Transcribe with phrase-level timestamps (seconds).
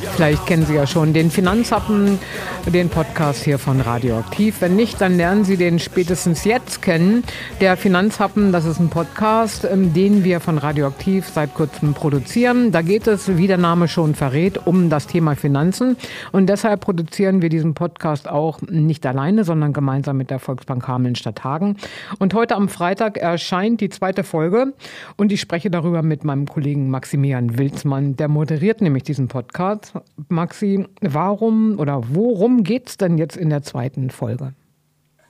[0.00, 2.18] Vielleicht kennen Sie ja schon den Finanzhappen,
[2.66, 4.60] den Podcast hier von Radioaktiv.
[4.60, 7.24] Wenn nicht, dann lernen Sie den spätestens jetzt kennen.
[7.60, 12.72] Der Finanzhappen, das ist ein Podcast, ähm, den wir von Radioaktiv seit kurzem produzieren.
[12.72, 15.96] Da geht es, wie der Name schon verrät, um das Thema Finanzen.
[16.32, 21.44] Und deshalb produzieren wir diesen Podcast auch nicht alleine, sondern gemeinsam mit der Volksbank Hameln-Stadt
[21.44, 21.76] Hagen.
[22.18, 24.72] Und heute am Freitag erscheint die zweite Folge
[25.16, 28.16] und ich spreche darüber mit meinem Kollegen Maximilian Wilsmann.
[28.16, 29.89] Der moderiert nämlich diesen Podcast.
[30.28, 34.54] Maxi, warum oder worum geht es denn jetzt in der zweiten Folge?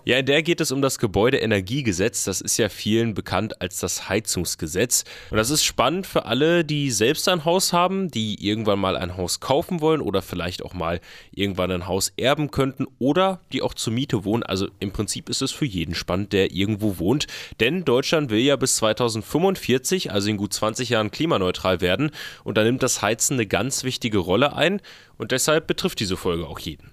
[0.04, 2.24] Ja, in der geht es um das Gebäudeenergiegesetz.
[2.24, 5.04] Das ist ja vielen bekannt als das Heizungsgesetz.
[5.30, 9.16] Und das ist spannend für alle, die selbst ein Haus haben, die irgendwann mal ein
[9.16, 11.00] Haus kaufen wollen oder vielleicht auch mal
[11.32, 14.42] irgendwann ein Haus erben könnten oder die auch zur Miete wohnen.
[14.42, 17.26] Also im Prinzip ist es für jeden spannend, der irgendwo wohnt.
[17.60, 22.10] Denn Deutschland will ja bis 2045, also in gut 20 Jahren, klimaneutral werden.
[22.42, 24.80] Und da nimmt das Heizen eine ganz wichtige Rolle ein.
[25.18, 26.90] Und deshalb betrifft diese Folge auch jeden.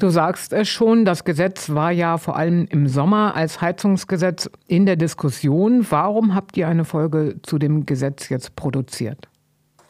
[0.00, 4.86] Du sagst es schon, das Gesetz war ja vor allem im Sommer als Heizungsgesetz in
[4.86, 5.86] der Diskussion.
[5.90, 9.28] Warum habt ihr eine Folge zu dem Gesetz jetzt produziert?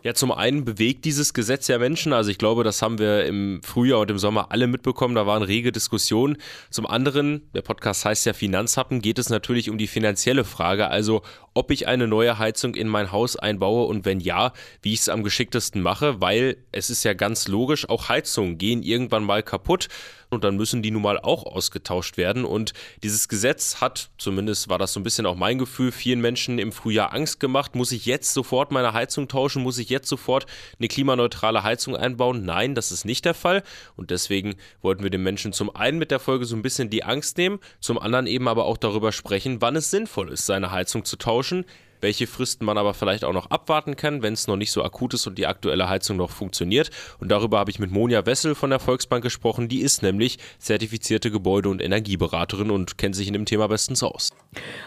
[0.03, 2.15] Ja, zum einen bewegt dieses Gesetz ja Menschen.
[2.15, 5.15] Also ich glaube, das haben wir im Frühjahr und im Sommer alle mitbekommen.
[5.15, 6.39] Da waren rege Diskussionen.
[6.71, 10.89] Zum anderen, der Podcast heißt ja Finanzhappen, geht es natürlich um die finanzielle Frage.
[10.89, 11.21] Also
[11.53, 15.09] ob ich eine neue Heizung in mein Haus einbaue und wenn ja, wie ich es
[15.11, 19.89] am geschicktesten mache, weil es ist ja ganz logisch, auch Heizungen gehen irgendwann mal kaputt
[20.31, 22.45] und dann müssen die nun mal auch ausgetauscht werden.
[22.45, 26.59] Und dieses Gesetz hat, zumindest war das so ein bisschen auch mein Gefühl, vielen Menschen
[26.59, 27.75] im Frühjahr Angst gemacht.
[27.75, 29.63] Muss ich jetzt sofort meine Heizung tauschen?
[29.63, 30.47] Muss ich jetzt sofort
[30.79, 32.45] eine klimaneutrale Heizung einbauen?
[32.45, 33.63] Nein, das ist nicht der Fall.
[33.97, 37.05] Und deswegen wollten wir den Menschen zum einen mit der Folge so ein bisschen die
[37.05, 41.05] Angst nehmen, zum anderen eben aber auch darüber sprechen, wann es sinnvoll ist, seine Heizung
[41.05, 41.65] zu tauschen
[42.01, 45.15] welche Fristen man aber vielleicht auch noch abwarten kann, wenn es noch nicht so akut
[45.15, 46.91] ist und die aktuelle Heizung noch funktioniert.
[47.19, 49.69] Und darüber habe ich mit Monja Wessel von der Volksbank gesprochen.
[49.69, 54.31] Die ist nämlich zertifizierte Gebäude- und Energieberaterin und kennt sich in dem Thema bestens aus.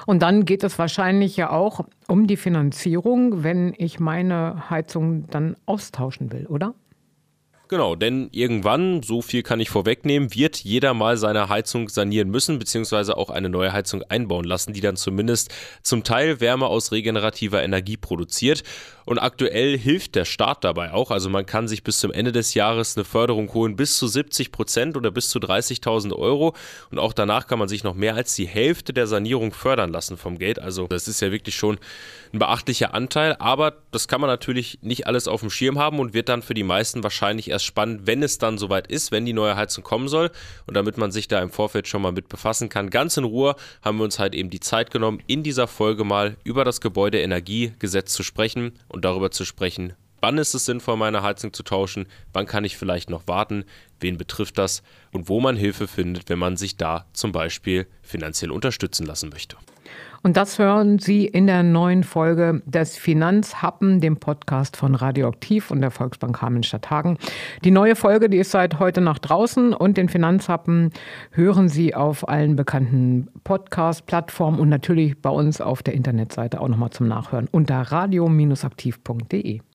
[0.06, 5.56] Und dann geht es wahrscheinlich ja auch um die Finanzierung, wenn ich meine Heizung dann
[5.66, 6.74] austauschen will, oder?
[7.73, 12.59] Genau, denn irgendwann, so viel kann ich vorwegnehmen, wird jeder mal seine Heizung sanieren müssen,
[12.59, 15.51] beziehungsweise auch eine neue Heizung einbauen lassen, die dann zumindest
[15.81, 18.62] zum Teil Wärme aus regenerativer Energie produziert.
[19.06, 21.12] Und aktuell hilft der Staat dabei auch.
[21.12, 24.51] Also man kann sich bis zum Ende des Jahres eine Förderung holen bis zu 70
[24.51, 26.56] Prozent oder bis zu 30.000 Euro.
[26.89, 30.16] Und auch danach kann man sich noch mehr als die Hälfte der Sanierung fördern lassen
[30.16, 30.59] vom Geld.
[30.59, 31.79] Also das ist ja wirklich schon
[32.31, 33.35] ein beachtlicher Anteil.
[33.39, 36.53] Aber das kann man natürlich nicht alles auf dem Schirm haben und wird dann für
[36.53, 40.07] die meisten wahrscheinlich erst spannend, wenn es dann soweit ist, wenn die neue Heizung kommen
[40.07, 40.31] soll.
[40.66, 43.56] Und damit man sich da im Vorfeld schon mal mit befassen kann, ganz in Ruhe,
[43.81, 48.13] haben wir uns halt eben die Zeit genommen, in dieser Folge mal über das Gebäudeenergiegesetz
[48.13, 49.94] zu sprechen und darüber zu sprechen,
[50.24, 53.66] wann ist es sinnvoll, meine Heizung zu tauschen, wann kann ich vielleicht noch warten,
[54.00, 54.81] wen betrifft das
[55.12, 59.57] und wo man Hilfe findet, wenn man sich da zum Beispiel finanziell unterstützen lassen möchte.
[60.23, 65.81] Und das hören Sie in der neuen Folge des Finanzhappen, dem Podcast von Radioaktiv und
[65.81, 67.17] der Volksbank Hameln-Stadt Hagen.
[67.66, 70.91] Die neue Folge, die ist seit heute nach draußen und den Finanzhappen
[71.31, 76.91] hören Sie auf allen bekannten Podcast-Plattformen und natürlich bei uns auf der Internetseite auch nochmal
[76.91, 79.59] zum Nachhören unter radio-aktiv.de.